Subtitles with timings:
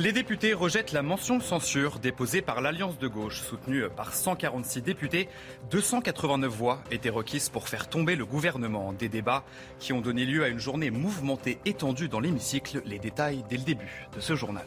[0.00, 5.28] Les députés rejettent la mention censure déposée par l'Alliance de gauche, soutenue par 146 députés.
[5.70, 8.94] 289 voix étaient requises pour faire tomber le gouvernement.
[8.94, 9.44] Des débats
[9.78, 12.80] qui ont donné lieu à une journée mouvementée étendue dans l'hémicycle.
[12.86, 14.64] Les détails dès le début de ce journal.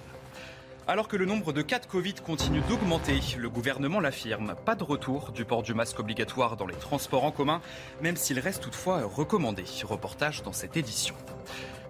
[0.87, 4.83] Alors que le nombre de cas de Covid continue d'augmenter, le gouvernement l'affirme, pas de
[4.83, 7.59] retour du port du masque obligatoire dans les transports en commun,
[8.03, 9.63] même s'il reste toutefois recommandé.
[9.83, 11.15] Reportage dans cette édition.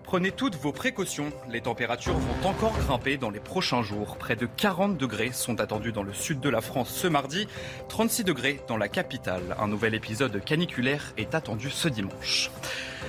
[0.04, 1.32] Prenez toutes vos précautions.
[1.50, 4.18] Les températures vont encore grimper dans les prochains jours.
[4.18, 7.48] Près de 40 degrés sont attendus dans le sud de la France ce mardi,
[7.90, 9.56] 36 degrés dans la capitale.
[9.60, 12.52] Un nouvel épisode caniculaire est attendu ce dimanche.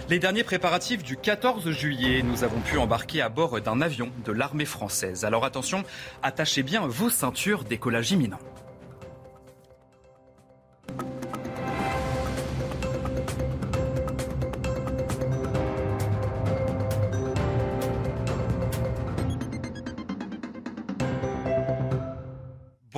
[0.09, 4.33] Les derniers préparatifs du 14 juillet, nous avons pu embarquer à bord d'un avion de
[4.33, 5.25] l'armée française.
[5.25, 5.84] Alors attention,
[6.23, 8.39] attachez bien vos ceintures, décollage imminent.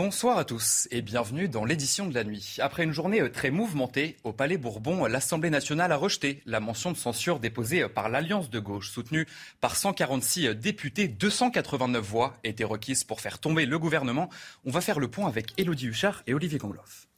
[0.06, 2.58] Bonsoir à tous et bienvenue dans l'édition de la nuit.
[2.60, 6.92] Après une journée euh, très mouvementée au Palais Bourbon, l'Assemblée nationale a rejeté la mention
[6.92, 9.26] de censure déposée euh, par l'Alliance de gauche, soutenue
[9.60, 11.08] par 146 euh, députés.
[11.08, 14.30] 289 voix étaient requises pour faire tomber le gouvernement.
[14.64, 17.08] On va faire le point avec Élodie Huchard et Olivier Gangloff.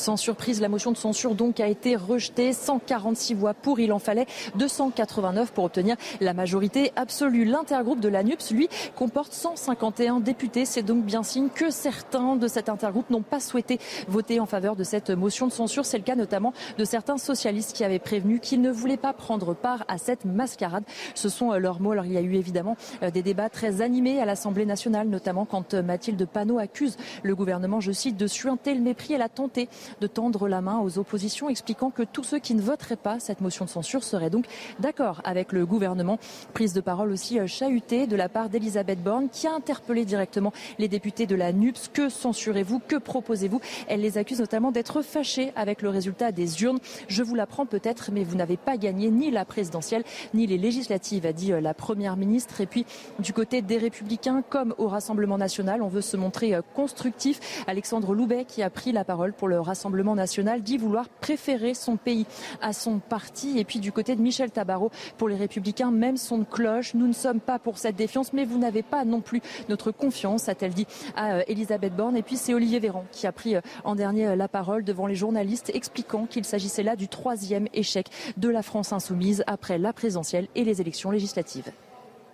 [0.00, 2.54] Sans surprise, la motion de censure donc a été rejetée.
[2.54, 7.44] 146 voix pour, il en fallait 289 pour obtenir la majorité absolue.
[7.44, 10.64] L'intergroupe de l'ANUPS, lui, comporte 151 députés.
[10.64, 14.74] C'est donc bien signe que certains de cet intergroupe n'ont pas souhaité voter en faveur
[14.74, 15.84] de cette motion de censure.
[15.84, 19.52] C'est le cas notamment de certains socialistes qui avaient prévenu qu'ils ne voulaient pas prendre
[19.52, 20.84] part à cette mascarade.
[21.14, 21.92] Ce sont euh, leurs mots.
[21.92, 25.44] Alors il y a eu évidemment euh, des débats très animés à l'Assemblée nationale, notamment
[25.44, 29.12] quand euh, Mathilde Panot accuse le gouvernement, je cite, de suinter le mépris.
[29.12, 29.68] Elle a tenté
[30.00, 33.40] de tendre la main aux oppositions, expliquant que tous ceux qui ne voteraient pas cette
[33.40, 34.46] motion de censure seraient donc
[34.78, 36.18] d'accord avec le gouvernement.
[36.54, 40.52] Prise de parole aussi euh, chahutée de la part d'Elisabeth Borne, qui a interpellé directement
[40.78, 41.88] les députés de la NUPS.
[41.92, 42.80] Que censurez-vous?
[42.80, 43.60] Que proposez-vous?
[43.88, 46.78] Elle les accuse notamment d'être fâchés avec le résultat des urnes.
[47.08, 51.26] Je vous l'apprends peut-être, mais vous n'avez pas gagné ni la présidentielle ni les législatives,
[51.26, 52.60] a dit euh, la première ministre.
[52.60, 52.86] Et puis,
[53.18, 57.64] du côté des Républicains, comme au Rassemblement national, on veut se montrer euh, constructif.
[57.66, 61.96] Alexandre Loubet, qui a pris la parole pour le Rassemblement national dit vouloir préférer son
[61.96, 62.26] pays
[62.60, 63.56] à son parti.
[63.56, 66.94] Et puis du côté de Michel Tabarot, pour les Républicains, même son cloche.
[66.94, 70.48] Nous ne sommes pas pour cette défiance, mais vous n'avez pas non plus notre confiance,
[70.48, 72.16] a-t-elle dit à euh, Elisabeth Borne.
[72.16, 75.06] Et puis c'est Olivier Véran qui a pris euh, en dernier euh, la parole devant
[75.06, 79.92] les journalistes, expliquant qu'il s'agissait là du troisième échec de la France insoumise après la
[79.92, 81.70] présidentielle et les élections législatives.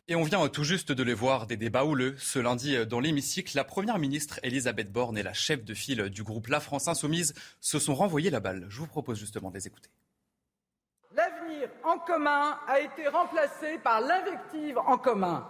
[0.08, 2.14] Et on vient tout juste de les voir, des débats houleux.
[2.16, 6.22] Ce lundi, dans l'hémicycle, la Première ministre Elisabeth Borne et la chef de file du
[6.22, 8.66] groupe La France Insoumise se sont renvoyés la balle.
[8.68, 9.90] Je vous propose justement de les écouter.
[11.12, 15.48] L'avenir en commun a été remplacé par l'invective en commun.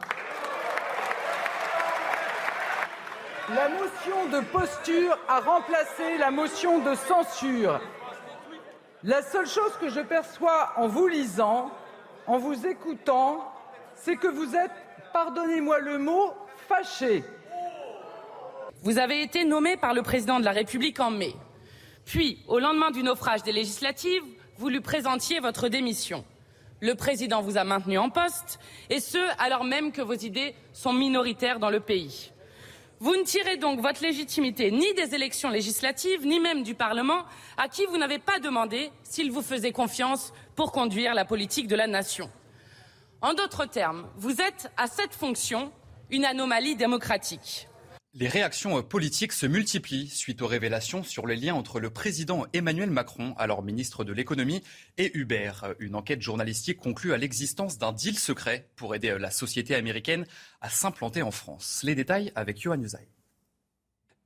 [3.55, 7.79] La motion de posture a remplacé la motion de censure.
[9.03, 11.71] La seule chose que je perçois en vous lisant,
[12.27, 13.53] en vous écoutant,
[13.97, 14.73] c'est que vous êtes,
[15.13, 16.33] pardonnez-moi le mot,
[16.69, 17.25] fâché.
[18.83, 21.35] Vous avez été nommé par le président de la République en mai.
[22.05, 24.23] Puis, au lendemain du naufrage des législatives,
[24.59, 26.25] vous lui présentiez votre démission.
[26.81, 30.93] Le président vous a maintenu en poste, et ce, alors même que vos idées sont
[30.93, 32.33] minoritaires dans le pays.
[33.01, 37.25] Vous ne tirez donc votre légitimité ni des élections législatives, ni même du Parlement,
[37.57, 41.77] à qui vous n'avez pas demandé s'il vous faisait confiance pour conduire la politique de
[41.77, 42.31] la nation.
[43.23, 45.73] En d'autres termes, vous êtes à cette fonction
[46.11, 47.69] une anomalie démocratique.
[48.13, 52.91] Les réactions politiques se multiplient suite aux révélations sur les liens entre le président Emmanuel
[52.91, 54.63] Macron, alors ministre de l'économie,
[54.97, 55.53] et Uber.
[55.79, 60.27] Une enquête journalistique conclut à l'existence d'un deal secret pour aider la société américaine
[60.61, 61.81] à s'implanter en France.
[61.85, 63.07] Les détails avec Yohann Usaï.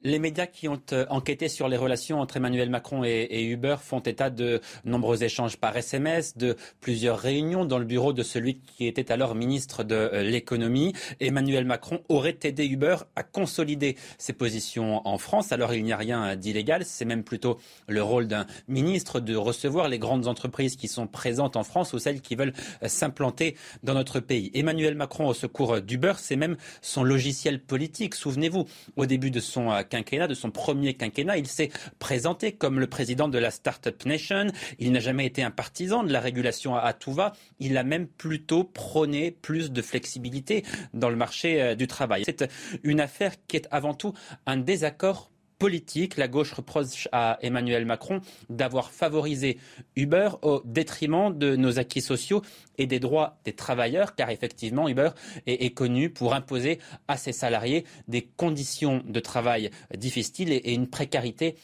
[0.02, 4.00] Les médias qui ont euh, enquêté sur les relations entre Emmanuel Macron et, Uber font
[4.00, 8.86] état de nombreux échanges par SMS, de plusieurs réunions dans le bureau de celui qui
[8.86, 10.94] était alors ministre de euh, l'économie.
[11.20, 15.52] Emmanuel Macron aurait aidé Uber à consolider ses positions en France.
[15.52, 19.90] Alors il n'y a rien d'illégal, c'est même plutôt le rôle d'un ministre de recevoir
[19.90, 23.92] les grandes entreprises qui sont présentes en France ou celles qui veulent euh, s'implanter dans
[23.92, 24.50] notre pays.
[24.54, 28.14] Emmanuel Macron au secours d'Uber, c'est même son logiciel politique.
[28.14, 28.64] Souvenez-vous,
[28.96, 33.28] au début de son quinquennat, de son premier quinquennat, il s'est présenté comme le président
[33.28, 34.46] de la Startup Nation.
[34.78, 37.34] Il n'a jamais été un partisan de la régulation à, tout va.
[37.58, 40.64] Il a même plutôt prôné plus de flexibilité
[40.94, 42.22] dans le marché euh, du travail.
[42.24, 42.48] C'est
[42.82, 44.14] une affaire qui est avant tout
[44.46, 45.29] un désaccord
[45.60, 46.16] politique.
[46.16, 49.58] La gauche reproche à Emmanuel Macron d'avoir favorisé
[49.94, 52.42] Uber au détriment de nos acquis sociaux
[52.78, 55.10] et des droits des travailleurs, car effectivement, Uber
[55.46, 61.56] est, connu pour imposer à ses salariés des conditions de travail difficiles et, une précarité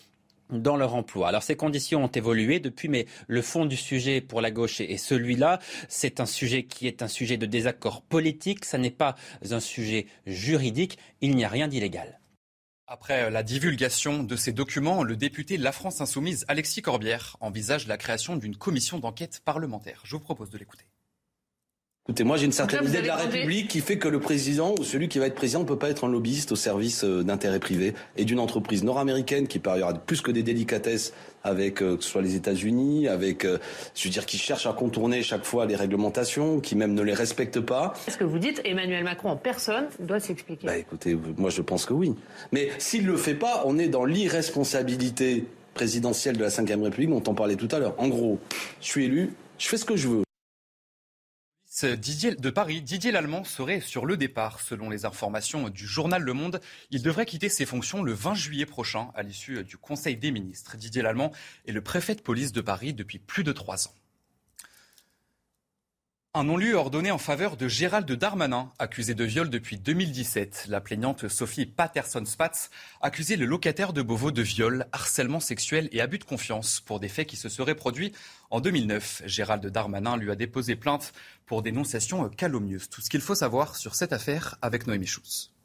[0.51, 1.29] dans leur emploi.
[1.29, 4.99] Alors ces conditions ont évolué depuis, mais le fond du sujet pour la gauche est
[4.99, 5.59] celui-là.
[5.89, 9.17] C'est un sujet qui est un sujet de désaccord politique, ça n'est pas
[9.51, 12.21] un sujet juridique, il n'y a rien d'illégal.
[12.89, 17.89] Après la divulgation de ces documents, le député de La France Insoumise, Alexis Corbière, envisage
[17.89, 20.03] la création d'une commission d'enquête parlementaire.
[20.05, 20.85] Je vous propose de l'écouter.
[22.09, 24.85] Écoutez, moi j'ai une certaine idée de la République qui fait que le président ou
[24.85, 27.59] celui qui va être président ne peut pas être un lobbyiste au service euh, d'intérêts
[27.59, 31.13] privés et d'une entreprise nord-américaine qui par ailleurs a plus que des délicatesses
[31.43, 33.59] avec euh, que ce soit les États-Unis, avec euh,
[33.97, 37.13] je veux dire qui cherche à contourner chaque fois les réglementations, qui même ne les
[37.13, 37.93] respecte pas.
[38.07, 40.65] Est-ce que vous dites Emmanuel Macron en personne doit s'expliquer?
[40.65, 42.15] Bah écoutez, moi je pense que oui.
[42.53, 45.45] Mais s'il le fait pas, on est dans l'irresponsabilité
[45.75, 47.97] présidentielle de la Ve République dont on parlait tout à l'heure.
[47.99, 48.39] En gros,
[48.81, 50.26] je suis élu, je fais ce que je veux.
[51.85, 54.61] Didier de Paris, Didier Lallemand serait sur le départ.
[54.61, 58.65] Selon les informations du journal Le Monde, il devrait quitter ses fonctions le 20 juillet
[58.65, 60.79] prochain à l'issue du Conseil des ministres.
[60.79, 61.33] Didier Lallemand
[61.67, 63.95] est le préfet de police de Paris depuis plus de trois ans.
[66.39, 70.67] Un non-lieu ordonné en faveur de Gérald Darmanin, accusé de viol depuis 2017.
[70.69, 72.69] La plaignante Sophie Patterson-Spatz
[73.01, 77.09] accusait le locataire de Beauvau de viol, harcèlement sexuel et abus de confiance pour des
[77.09, 78.13] faits qui se seraient produits
[78.51, 79.23] en 2009.
[79.25, 81.15] Gérald Darmanin lui a déposé plainte
[81.47, 82.91] pour dénonciation calomnieuse.
[82.91, 85.56] Tout ce qu'il faut savoir sur cette affaire avec Noémie Schultz.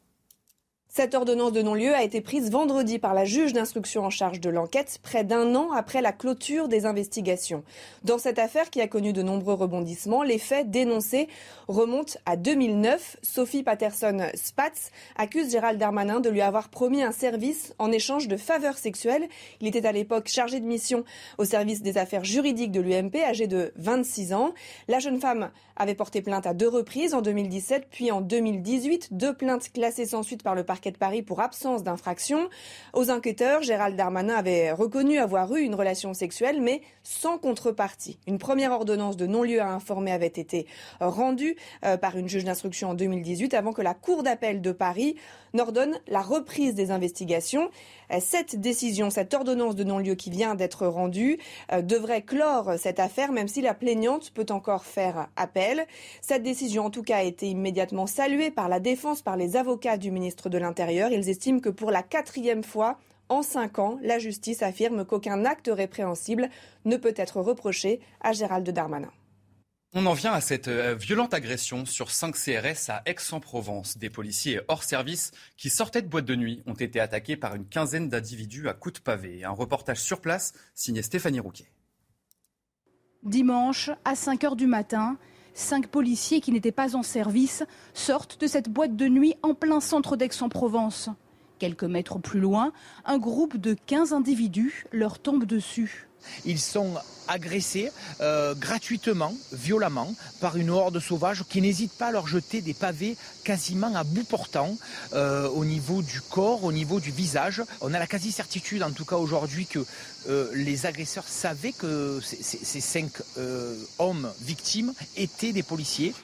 [0.93, 4.49] Cette ordonnance de non-lieu a été prise vendredi par la juge d'instruction en charge de
[4.49, 7.63] l'enquête, près d'un an après la clôture des investigations.
[8.03, 11.29] Dans cette affaire qui a connu de nombreux rebondissements, les faits dénoncés
[11.69, 13.15] remontent à 2009.
[13.21, 18.77] Sophie Patterson-Spatz accuse Gérald Darmanin de lui avoir promis un service en échange de faveurs
[18.77, 19.29] sexuelles.
[19.61, 21.05] Il était à l'époque chargé de mission
[21.37, 24.53] au service des affaires juridiques de l'UMP, âgé de 26 ans.
[24.89, 29.33] La jeune femme avait porté plainte à deux reprises, en 2017 puis en 2018, deux
[29.33, 32.49] plaintes classées sans suite par le parquet de Paris pour absence d'infraction.
[32.93, 38.17] Aux enquêteurs, Gérald Darmanin avait reconnu avoir eu une relation sexuelle, mais sans contrepartie.
[38.25, 40.65] Une première ordonnance de non-lieu à informer avait été
[40.99, 41.55] rendue
[41.85, 45.15] euh, par une juge d'instruction en 2018 avant que la Cour d'appel de Paris
[45.53, 47.69] n'ordonne la reprise des investigations.
[48.11, 51.39] Euh, cette décision, cette ordonnance de non-lieu qui vient d'être rendue,
[51.71, 55.85] euh, devrait clore cette affaire, même si la plaignante peut encore faire appel.
[56.21, 59.97] Cette décision, en tout cas, a été immédiatement saluée par la défense, par les avocats
[59.97, 60.70] du ministre de l'Intérieur.
[60.79, 65.69] Ils estiment que pour la quatrième fois, en cinq ans, la justice affirme qu'aucun acte
[65.71, 66.49] répréhensible
[66.85, 69.11] ne peut être reproché à Gérald Darmanin.
[69.93, 73.97] On en vient à cette euh, violente agression sur 5 CRS à Aix-en-Provence.
[73.97, 77.65] Des policiers hors service qui sortaient de boîte de nuit ont été attaqués par une
[77.65, 79.43] quinzaine d'individus à coups de pavé.
[79.43, 81.69] Un reportage sur place signé Stéphanie Rouquet.
[83.23, 85.17] Dimanche, à 5 heures du matin,
[85.53, 87.63] cinq policiers qui n'étaient pas en service
[87.93, 91.09] sortent de cette boîte de nuit en plein centre d'Aix-en-Provence.
[91.61, 92.73] Quelques mètres plus loin,
[93.05, 96.07] un groupe de 15 individus leur tombe dessus.
[96.43, 96.95] Ils sont
[97.27, 102.73] agressés euh, gratuitement, violemment, par une horde sauvage qui n'hésite pas à leur jeter des
[102.73, 104.75] pavés quasiment à bout portant
[105.13, 107.61] euh, au niveau du corps, au niveau du visage.
[107.81, 109.85] On a la quasi-certitude, en tout cas aujourd'hui, que
[110.29, 113.11] euh, les agresseurs savaient que ces cinq
[113.99, 116.15] hommes victimes étaient des policiers.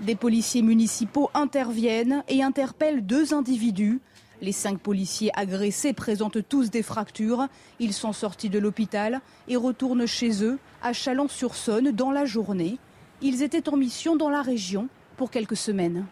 [0.00, 4.00] Des policiers municipaux interviennent et interpellent deux individus
[4.40, 7.46] les cinq policiers agressés présentent tous des fractures.
[7.78, 12.78] Ils sont sortis de l'hôpital et retournent chez eux à Chalon-sur-Saône dans la journée.
[13.20, 16.06] Ils étaient en mission dans la région pour quelques semaines.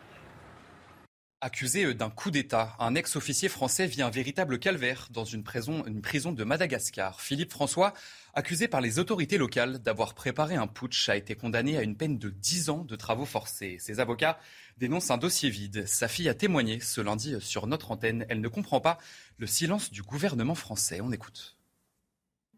[1.43, 6.45] Accusé d'un coup d'État, un ex-officier français vit un véritable calvaire dans une prison, de
[6.45, 7.21] Madagascar.
[7.21, 7.93] Philippe François,
[8.33, 12.16] accusé par les autorités locales d'avoir préparé un putsch, a été condamné à une peine
[12.16, 13.76] de 10 ans de travaux forcés.
[13.81, 14.38] Ses avocats
[14.78, 15.87] dénoncent un dossier vide.
[15.87, 18.25] Sa fille a témoigné ce lundi sur notre antenne.
[18.31, 18.97] Elle ne comprend pas
[19.37, 21.02] le silence du gouvernement français.
[21.02, 21.59] On écoute.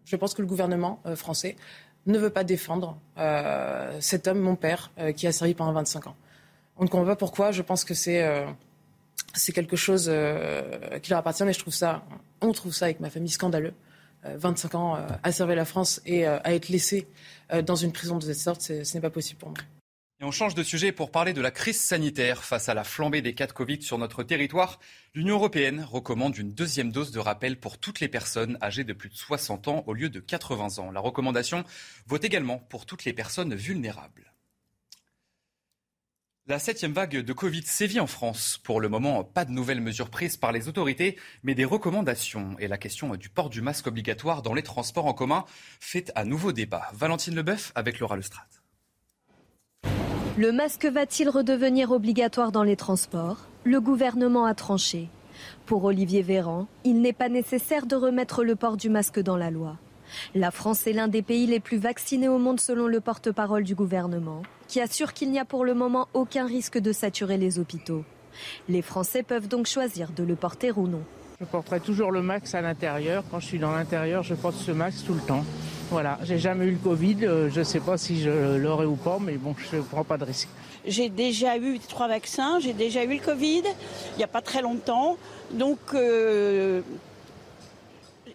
[0.05, 1.57] Je pense que le gouvernement euh, français
[2.07, 6.07] ne veut pas défendre euh, cet homme, mon père, euh, qui a servi pendant 25
[6.07, 6.17] ans.
[6.77, 7.51] On ne comprend pas pourquoi.
[7.51, 8.47] Je pense que c'est
[9.39, 12.05] c'est quelque chose euh, qui leur appartient et je trouve ça,
[12.41, 13.73] on trouve ça avec ma famille scandaleux.
[14.25, 17.07] 25 euh, ans euh, à servir la France et à être laissé
[17.65, 19.59] dans une prison de cette sorte, ce n'est pas possible pour moi.
[20.21, 23.23] Et on change de sujet pour parler de la crise sanitaire face à la flambée
[23.23, 24.81] des cas de Covid sur notre territoire.
[25.15, 29.09] L'Union européenne recommande une deuxième dose de rappel pour toutes les personnes âgées de plus
[29.09, 30.91] de 60 ans au lieu de 80 ans.
[30.91, 31.63] La recommandation
[32.07, 34.33] vaut également pour toutes les personnes vulnérables.
[36.51, 38.59] La septième vague de Covid sévit en France.
[38.65, 42.57] Pour le moment, pas de nouvelles mesures prises par les autorités, mais des recommandations.
[42.59, 45.45] Et la question du port du masque obligatoire dans les transports en commun
[45.79, 46.89] fait à nouveau débat.
[46.95, 48.47] Valentine Leboeuf avec Laura Lestrade.
[50.39, 53.47] Le masque va-t-il redevenir obligatoire dans les transports?
[53.65, 55.11] Le gouvernement a tranché.
[55.67, 59.51] Pour Olivier Véran, il n'est pas nécessaire de remettre le port du masque dans la
[59.51, 59.77] loi.
[60.35, 63.75] La France est l'un des pays les plus vaccinés au monde selon le porte-parole du
[63.75, 68.05] gouvernement, qui assure qu'il n'y a pour le moment aucun risque de saturer les hôpitaux.
[68.69, 71.03] Les Français peuvent donc choisir de le porter ou non.
[71.41, 73.23] Je porterai toujours le masque à l'intérieur.
[73.31, 75.45] Quand je suis dans l'intérieur, je porte ce masque tout le temps.
[75.91, 77.19] Voilà, j'ai jamais eu le Covid.
[77.23, 80.03] Euh, je ne sais pas si je l'aurai ou pas, mais bon, je ne prends
[80.03, 80.49] pas de risque.
[80.85, 83.63] J'ai déjà eu trois vaccins, j'ai déjà eu le Covid
[84.15, 85.17] il n'y a pas très longtemps.
[85.53, 86.83] Donc, euh,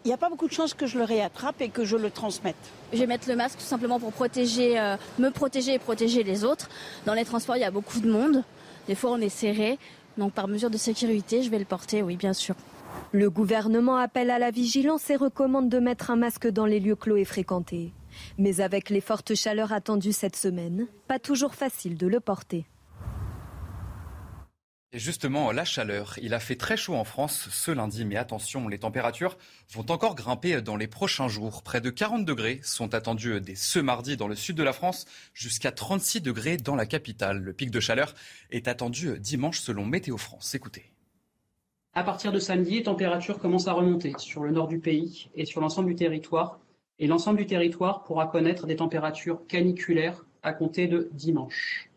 [0.03, 2.11] il n'y a pas beaucoup de chances que je le réattrape et que je le
[2.11, 2.55] transmette.
[2.91, 6.43] Je vais mettre le masque tout simplement pour protéger, euh, me protéger et protéger les
[6.43, 6.69] autres.
[7.05, 8.43] Dans les transports, il y a beaucoup de monde.
[8.87, 9.79] Des fois, on est serré.
[10.17, 12.55] Donc, par mesure de sécurité, je vais le porter, oui, bien sûr.
[13.11, 16.95] Le gouvernement appelle à la vigilance et recommande de mettre un masque dans les lieux
[16.95, 17.93] clos et fréquentés.
[18.37, 22.65] Mais avec les fortes chaleurs attendues cette semaine, pas toujours facile de le porter.
[24.93, 26.19] Justement, la chaleur.
[26.21, 29.39] Il a fait très chaud en France ce lundi, mais attention, les températures
[29.71, 31.63] vont encore grimper dans les prochains jours.
[31.63, 35.05] Près de 40 degrés sont attendus dès ce mardi dans le sud de la France,
[35.33, 37.39] jusqu'à 36 degrés dans la capitale.
[37.39, 38.13] Le pic de chaleur
[38.51, 40.53] est attendu dimanche selon Météo France.
[40.53, 40.91] Écoutez.
[41.95, 45.45] À partir de samedi, les températures commencent à remonter sur le nord du pays et
[45.45, 46.59] sur l'ensemble du territoire.
[46.99, 51.89] Et l'ensemble du territoire pourra connaître des températures caniculaires à compter de dimanche.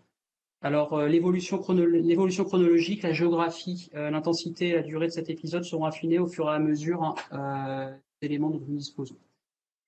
[0.62, 5.84] Alors euh, l'évolution chronologique, la géographie, euh, l'intensité et la durée de cet épisode seront
[5.84, 9.16] affinées au fur et à mesure hein, euh, des éléments dont nous disposons.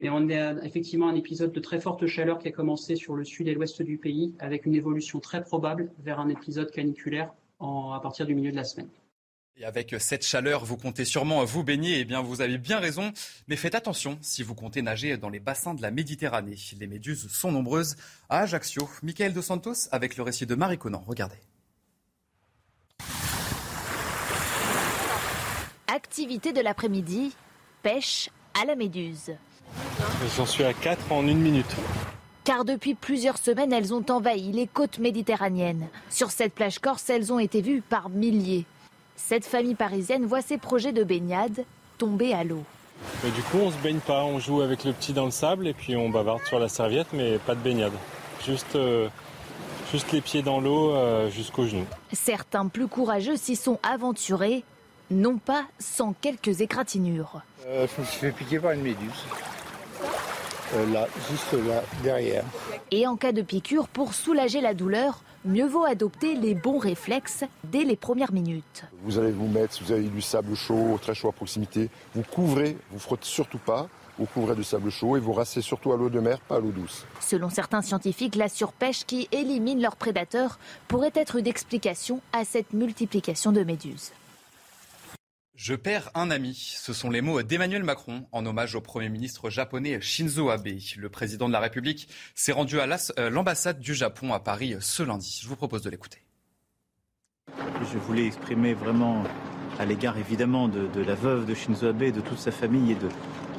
[0.00, 3.24] Mais on a effectivement un épisode de très forte chaleur qui a commencé sur le
[3.24, 7.98] sud et l'ouest du pays, avec une évolution très probable vers un épisode caniculaire à
[8.00, 8.88] partir du milieu de la semaine.
[9.60, 11.98] Et avec cette chaleur, vous comptez sûrement vous baigner.
[11.98, 13.12] Eh bien, vous avez bien raison.
[13.48, 16.54] Mais faites attention si vous comptez nager dans les bassins de la Méditerranée.
[16.78, 17.96] Les méduses sont nombreuses
[18.28, 18.88] à Ajaccio.
[19.02, 21.02] Michael Dos Santos avec le récit de Marie Conan.
[21.04, 21.38] Regardez.
[25.88, 27.34] Activité de l'après-midi,
[27.82, 29.32] pêche à la méduse.
[30.36, 31.74] J'en suis à 4 en une minute.
[32.44, 35.88] Car depuis plusieurs semaines, elles ont envahi les côtes méditerranéennes.
[36.10, 38.64] Sur cette plage corse, elles ont été vues par milliers.
[39.18, 41.64] Cette famille parisienne voit ses projets de baignade
[41.98, 42.62] tomber à l'eau.
[43.24, 45.74] du coup, on se baigne pas, on joue avec le petit dans le sable et
[45.74, 47.92] puis on bavarde sur la serviette, mais pas de baignade.
[48.46, 49.08] Juste, euh,
[49.92, 51.84] juste les pieds dans l'eau euh, jusqu'aux genoux.
[52.12, 54.62] Certains plus courageux s'y sont aventurés,
[55.10, 57.42] non pas sans quelques égratignures.
[57.66, 59.24] Euh, je me suis fait piquer par une méduse.
[60.92, 62.44] Là, juste là, derrière.
[62.90, 67.44] Et en cas de piqûre, pour soulager la douleur, mieux vaut adopter les bons réflexes
[67.64, 68.84] dès les premières minutes.
[69.02, 72.22] Vous allez vous mettre, si vous avez du sable chaud, très chaud à proximité, vous
[72.22, 75.96] couvrez, vous frottez surtout pas, vous couvrez de sable chaud et vous rassez surtout à
[75.96, 77.04] l'eau de mer, pas à l'eau douce.
[77.20, 80.58] Selon certains scientifiques, la surpêche qui élimine leurs prédateurs
[80.88, 84.10] pourrait être une explication à cette multiplication de méduses.
[85.58, 86.54] Je perds un ami.
[86.54, 90.68] Ce sont les mots d'Emmanuel Macron en hommage au Premier ministre japonais Shinzo Abe.
[90.96, 92.86] Le président de la République s'est rendu à
[93.18, 95.40] euh, l'ambassade du Japon à Paris ce lundi.
[95.42, 96.22] Je vous propose de l'écouter.
[97.92, 99.24] Je voulais exprimer vraiment
[99.80, 103.08] à l'égard évidemment de, la veuve de Shinzo Abe, de toute sa famille et de,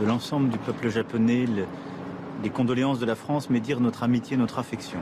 [0.06, 1.48] l'ensemble du peuple japonais
[2.42, 5.02] les condoléances de la France, mais dire notre amitié, notre affection.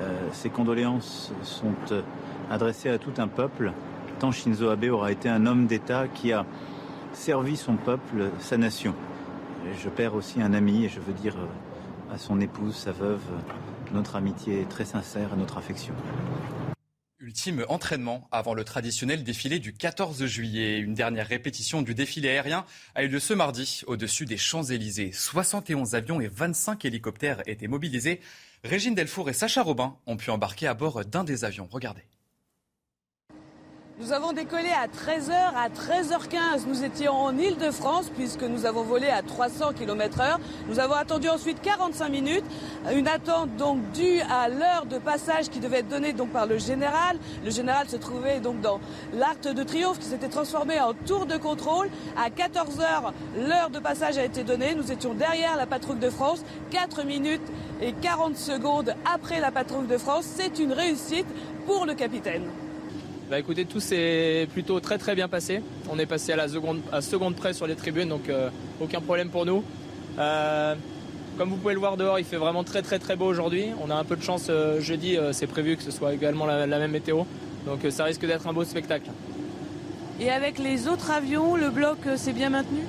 [0.00, 2.00] Euh, ces condoléances sont euh,
[2.50, 3.74] adressées à tout un peuple
[4.18, 6.46] tant Shinzo Abe aura été un homme d'État qui a
[7.12, 8.94] servi son peuple, sa nation.
[9.82, 13.22] je perds aussi un ami et je veux dire euh, à son épouse, sa veuve,
[13.92, 15.94] notre amitié très sincère et notre affection.
[17.20, 20.78] Ultime entraînement avant le traditionnel défilé du 14 juillet.
[20.78, 25.12] Une dernière répétition du défilé aérien a eu lieu ce mardi au-dessus des Champs-Élysées.
[25.12, 28.20] 71 avions et 25 hélicoptères étaient mobilisés.
[28.62, 31.68] Régine Delfour et Sacha Robin ont pu embarquer à bord d'un des avions.
[31.70, 32.02] Regardez.
[34.00, 36.66] Nous avons décollé à 13h, à 13h15.
[36.66, 40.40] Nous étions en Ile-de-France puisque nous avons volé à 300 km heure.
[40.68, 42.44] Nous avons attendu ensuite 45 minutes.
[42.92, 46.58] Une attente donc due à l'heure de passage qui devait être donnée donc par le
[46.58, 47.18] général.
[47.44, 48.80] Le général se trouvait donc dans
[49.12, 51.88] l'Arc de Triomphe qui s'était transformé en tour de contrôle.
[52.16, 53.12] À 14h,
[53.46, 54.74] l'heure de passage a été donnée.
[54.74, 56.42] Nous étions derrière la patrouille de France.
[56.72, 57.46] 4 minutes
[57.80, 60.24] et 40 secondes après la patrouille de France.
[60.26, 61.28] C'est une réussite
[61.64, 62.50] pour le capitaine.
[63.34, 65.60] Bah écoutez, tout s'est plutôt très très bien passé.
[65.90, 68.48] On est passé à la seconde, à seconde près sur les tribunes, donc euh,
[68.80, 69.64] aucun problème pour nous.
[70.20, 70.76] Euh,
[71.36, 73.70] comme vous pouvez le voir dehors, il fait vraiment très très très beau aujourd'hui.
[73.82, 76.64] On a un peu de chance euh, jeudi, c'est prévu que ce soit également la,
[76.68, 77.24] même météo.
[77.66, 79.10] Donc ça risque d'être un beau spectacle.
[80.20, 82.82] Et avec les autres avions, le bloc s'est bien maintenu?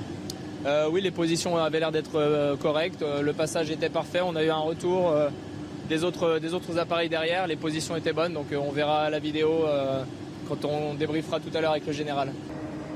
[0.92, 3.02] Oui, les positions avaient l'air d'être correctes.
[3.20, 4.20] le passage était parfait.
[4.24, 5.12] On a eu un retour
[5.88, 7.48] des, autres, des autres appareils derrière.
[7.48, 8.32] Les positions étaient bonnes.
[8.32, 9.64] Donc on verra la vidéo
[10.48, 12.32] quand on débriefera tout à l'heure avec le général.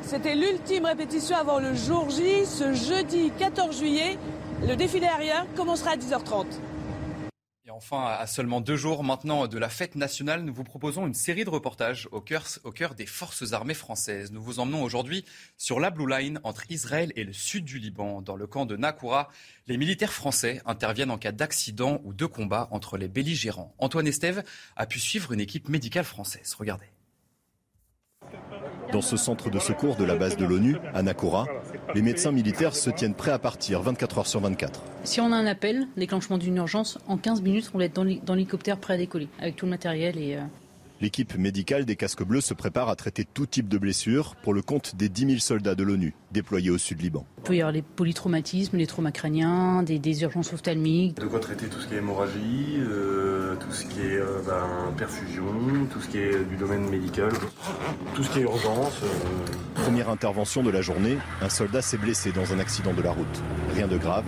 [0.03, 4.19] C'était l'ultime répétition avant le jour J, ce jeudi 14 juillet.
[4.67, 6.47] Le défilé aérien commencera à 10h30.
[7.71, 11.15] Et enfin, à seulement deux jours maintenant de la fête nationale, nous vous proposons une
[11.15, 14.33] série de reportages au cœur, au cœur des forces armées françaises.
[14.33, 15.25] Nous vous emmenons aujourd'hui
[15.57, 18.23] sur la Blue Line entre Israël et le sud du Liban.
[18.23, 19.29] Dans le camp de Nakoura,
[19.69, 23.73] les militaires français interviennent en cas d'accident ou de combat entre les belligérants.
[23.79, 24.43] Antoine Estève
[24.75, 26.57] a pu suivre une équipe médicale française.
[26.59, 26.87] Regardez.
[28.93, 31.47] Dans ce centre de secours de la base de l'ONU, à Nakora,
[31.95, 34.83] les médecins militaires se tiennent prêts à partir 24 heures sur 24.
[35.05, 38.35] Si on a un appel, déclenchement d'une urgence, en 15 minutes, on va être dans
[38.35, 40.41] l'hélicoptère prêt à décoller, avec tout le matériel et, euh,
[41.01, 44.61] L'équipe médicale des casques bleus se prépare à traiter tout type de blessures pour le
[44.61, 47.25] compte des 10 000 soldats de l'ONU déployés au sud Liban.
[47.39, 51.17] Il peut y avoir les polytraumatismes, les traumas crâniens, des, urgences ophtalmiques.
[51.17, 54.93] De quoi traiter tout ce qui est hémorragie, euh, tout ce qui est euh, ben,
[54.95, 55.45] perfusion,
[55.91, 57.33] tout ce qui est du domaine médical,
[58.15, 59.01] tout ce qui est urgence.
[59.03, 59.83] Euh.
[59.83, 63.43] Première intervention de la journée, un soldat s'est blessé dans un accident de la route.
[63.75, 64.27] Rien de grave,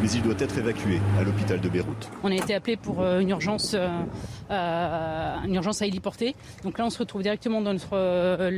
[0.00, 2.10] mais il doit être évacué à l'hôpital de Beyrouth.
[2.22, 3.74] On a été appelé pour une urgence,
[4.50, 6.34] une urgence à héliporter.
[6.64, 8.50] Donc là, on se retrouve directement dans notre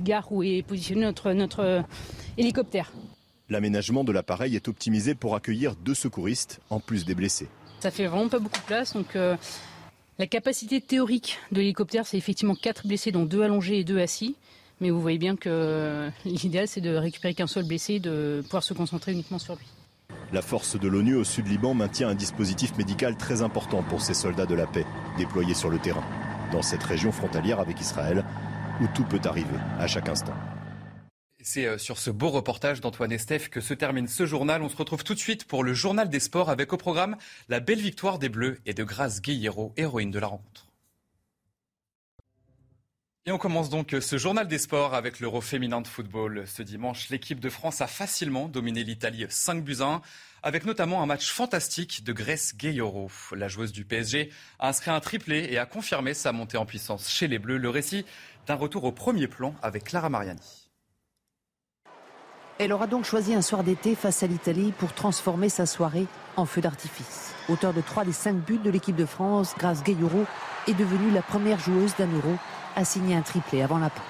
[0.00, 1.84] gare où est positionné notre, notre
[2.38, 2.92] hélicoptère.
[3.48, 7.48] L'aménagement de l'appareil est optimisé pour accueillir deux secouristes en plus des blessés.
[7.80, 9.36] Ça fait vraiment pas beaucoup de place, donc euh,
[10.18, 14.36] la capacité théorique de l'hélicoptère, c'est effectivement quatre blessés, dont deux allongés et deux assis.
[14.80, 18.62] Mais vous voyez bien que l'idéal, c'est de récupérer qu'un seul blessé et de pouvoir
[18.62, 19.66] se concentrer uniquement sur lui.
[20.32, 24.14] La force de l'ONU au sud Liban maintient un dispositif médical très important pour ces
[24.14, 24.86] soldats de la paix
[25.18, 26.04] déployés sur le terrain,
[26.52, 28.24] dans cette région frontalière avec Israël,
[28.80, 30.34] où tout peut arriver à chaque instant.
[31.42, 34.62] C'est euh, sur ce beau reportage d'Antoine Estève que se termine ce journal.
[34.62, 37.16] On se retrouve tout de suite pour le journal des sports avec au programme
[37.48, 40.69] la belle victoire des Bleus et de Grace Guillero, héroïne de la rencontre.
[43.26, 46.44] Et on commence donc ce journal des sports avec l'Euro féminin de football.
[46.46, 50.02] Ce dimanche, l'équipe de France a facilement dominé l'Italie 5 buts à 1,
[50.42, 53.10] avec notamment un match fantastique de Grace Guillero.
[53.32, 57.10] La joueuse du PSG a inscrit un triplé et a confirmé sa montée en puissance
[57.10, 57.58] chez les Bleus.
[57.58, 58.06] Le récit
[58.46, 60.70] d'un retour au premier plan avec Clara Mariani.
[62.58, 66.06] Elle aura donc choisi un soir d'été face à l'Italie pour transformer sa soirée
[66.36, 67.34] en feu d'artifice.
[67.50, 70.24] Auteur de trois des cinq buts de l'équipe de France, Grace Gayuro
[70.68, 72.38] est devenue la première joueuse d'un euro
[72.76, 74.02] à signer un triplé avant la pause.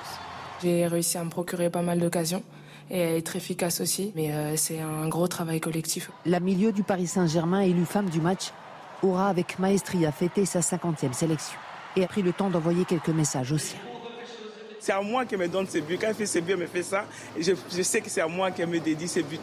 [0.63, 2.43] J'ai réussi à me procurer pas mal d'occasions
[2.91, 6.11] et à être efficace aussi, mais euh, c'est un gros travail collectif.
[6.27, 8.53] La milieu du Paris Saint-Germain, élue femme du match,
[9.03, 11.59] aura avec maestria fêté sa 50e sélection
[11.97, 13.77] et a pris le temps d'envoyer quelques messages aussi.
[14.81, 15.99] C'est à moi qu'elle me donne ses buts.
[16.01, 17.05] Quand elle fait ses buts, elle me fait ça.
[17.37, 19.39] Et je, sais que c'est à moi qu'elle me dédie ses buts.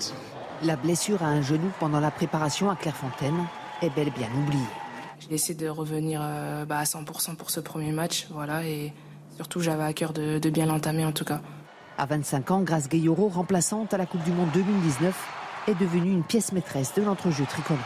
[0.64, 3.46] La blessure à un genou pendant la préparation à Clairefontaine
[3.84, 4.64] est bel et bien oubliée.
[5.30, 8.28] J'ai essayé de revenir euh, bah, à 100% pour ce premier match.
[8.30, 8.94] Voilà, et
[9.36, 11.42] surtout, j'avais à cœur de, bien l'entamer en tout cas.
[11.98, 15.16] À 25 ans, Grace Gayoro, remplaçante à la Coupe du Monde 2019,
[15.68, 17.84] est devenue une pièce maîtresse de l'entrejeu tricolore.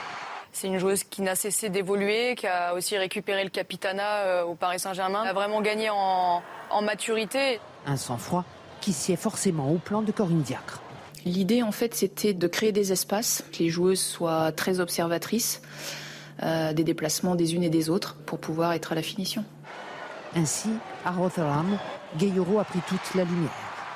[0.51, 4.53] C'est une joueuse qui n'a cessé d'évoluer, qui a aussi récupéré le capitana euh, au
[4.53, 6.43] Paris Saint-Germain, a vraiment gagné en,
[6.83, 7.59] maturité.
[7.87, 8.45] Un sang-froid
[8.81, 10.81] qui sied forcément au plan de Corinne Diacre.
[11.25, 15.61] L'idée, en fait, c'était de créer des espaces, que les joueuses soient très observatrices
[16.43, 19.43] euh, des déplacements des unes et des autres pour pouvoir être à la finition.
[20.35, 20.69] Ainsi,
[21.05, 21.77] à Rotherham,
[22.17, 23.51] Gayoro a pris toute la lumière.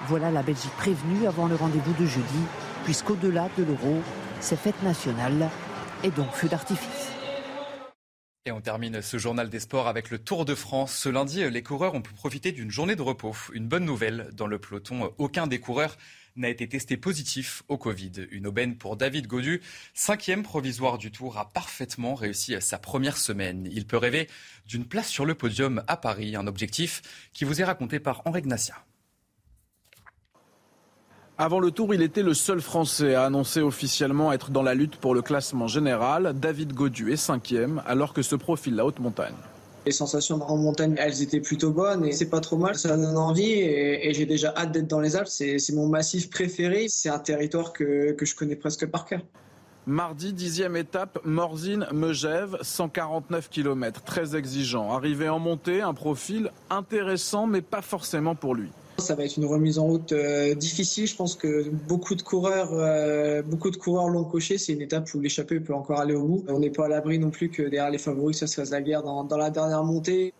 [0.08, 2.44] Voilà la Belgique prévenue avant le rendez-vous de jeudi,
[2.84, 4.02] puisqu'au-delà de l'euro,
[4.42, 5.50] c'est fête nationale
[6.04, 7.12] et donc feu d'artifice.
[8.48, 10.94] Et on termine ce journal des sports avec le Tour de France.
[10.94, 13.36] Ce lundi, les coureurs ont pu profiter d'une journée de repos.
[13.54, 15.98] Une bonne nouvelle dans le peloton, aucun des coureurs
[16.36, 18.28] n'a été testé positif au Covid.
[18.32, 19.62] Une aubaine pour David Godu,
[19.94, 23.68] cinquième provisoire du Tour, a parfaitement réussi sa première semaine.
[23.72, 24.30] Il peut rêver
[24.68, 27.02] d'une place sur le podium à Paris, un objectif
[27.34, 28.76] qui vous est raconté par Henri Gnacia.
[31.38, 34.96] Avant le tour, il était le seul Français à annoncer officiellement être dans la lutte
[34.96, 36.34] pour le classement général.
[36.40, 39.36] David Godu est cinquième, alors que se profile la haute montagne.
[39.86, 42.76] Les sensations en montagne, elles étaient plutôt bonnes et c'est pas trop mal.
[42.76, 45.28] Ça donne envie et, j'ai déjà hâte d'être dans les Alpes.
[45.28, 46.88] C'est mon massif préféré.
[46.90, 49.22] C'est un territoire que, que, je connais presque par cœur.
[49.88, 54.92] Mardi, dixième étape, Morzine-Megève, 149 km, très exigeant.
[54.92, 58.72] Arrivé en montée, un profil intéressant mais pas forcément pour lui.
[58.98, 61.06] Ça va être une remise en route euh, difficile.
[61.06, 64.58] Je pense que beaucoup de coureurs, euh, beaucoup de coureurs l'ont coché.
[64.58, 66.46] C'est une étape où l'échappée peut encore aller au bout.
[66.48, 68.82] On n'est pas à l'abri non plus que derrière les favoris, ça se fasse la
[68.82, 70.34] guerre dans, dans la dernière montée.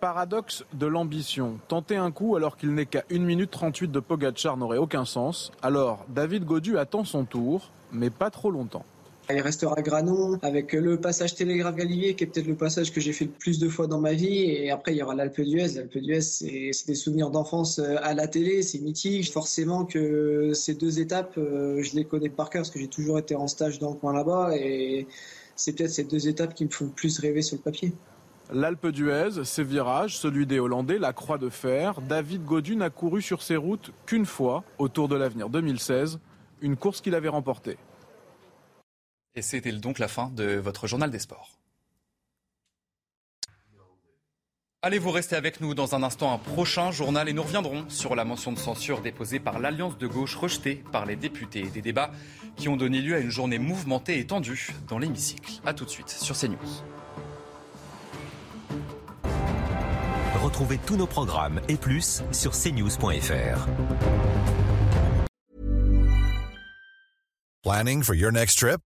[0.00, 1.58] Paradoxe de l'ambition.
[1.68, 5.52] Tenter un coup alors qu'il n'est qu'à 1 minute 38 de Pogachar n'aurait aucun sens.
[5.60, 8.84] Alors, David Godu attend son tour, mais pas trop longtemps.
[9.32, 13.12] Il restera Granon avec le passage Télégraphe Galibier qui est peut-être le passage que j'ai
[13.12, 14.42] fait le plus de fois dans ma vie.
[14.42, 15.74] Et après, il y aura l'Alpe d'Huez.
[15.74, 19.30] L'Alpe d'Huez, c'est des souvenirs d'enfance euh, à la télé, c'est mythique.
[19.32, 23.18] Forcément que ces deux étapes, euh, je les connais par cœur parce que j'ai toujours
[23.18, 24.56] été en stage dans le coin là-bas.
[24.56, 25.06] Et
[25.56, 27.92] c'est peut-être ces deux étapes qui me font le plus rêver sur le papier.
[28.52, 32.00] L'Alpe d'Huez, ses virages, celui des Hollandais, la Croix de Fer.
[32.08, 36.18] David Godu n'a couru sur ces routes qu'une fois, au Tour de l'Avenir 2016,
[36.60, 37.76] une course qu'il avait remportée.
[39.34, 41.60] Et c'était donc la fin de votre journal des sports.
[44.82, 48.16] Allez, vous rester avec nous dans un instant, un prochain journal et nous reviendrons sur
[48.16, 51.64] la mention de censure déposée par l'Alliance de gauche rejetée par les députés.
[51.64, 52.10] Des débats
[52.56, 55.52] qui ont donné lieu à une journée mouvementée et tendue dans l'hémicycle.
[55.66, 56.56] A tout de suite sur CNews.
[60.42, 63.68] Retrouvez tous nos programmes et plus sur cnews.fr.
[67.62, 68.80] Planning for your next trip?